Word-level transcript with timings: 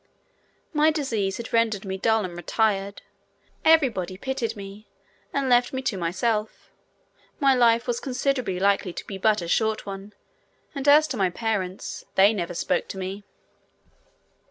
My 0.73 0.89
disease 0.89 1.37
had 1.37 1.53
rendered 1.53 1.85
me 1.85 1.95
dull 1.95 2.25
and 2.25 2.35
retired; 2.35 3.03
everybody 3.63 4.17
pitied 4.17 4.55
me 4.55 4.87
and 5.31 5.47
left 5.47 5.73
me 5.73 5.83
to 5.83 5.95
myself; 5.95 6.71
my 7.39 7.53
life 7.53 7.85
was 7.85 7.99
considered 7.99 8.47
likely 8.49 8.93
to 8.93 9.05
be 9.05 9.19
but 9.19 9.43
a 9.43 9.47
short 9.47 9.85
one, 9.85 10.13
and 10.73 10.87
as 10.87 11.07
to 11.09 11.17
my 11.17 11.29
parents, 11.29 12.03
they 12.15 12.33
never 12.33 12.55
spoke 12.55 12.87
to 12.87 12.97
me. 12.97 13.25